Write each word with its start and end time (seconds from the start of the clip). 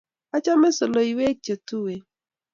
Achame 0.35 0.69
soleiwek 0.77 1.37
chetuwen 1.45 2.01